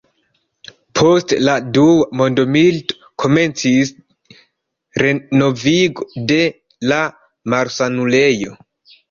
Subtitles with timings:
[0.99, 3.93] Post la dua mondmilito komencis
[5.03, 6.41] renovigo de
[6.95, 6.99] la
[7.57, 8.59] malsanulejo.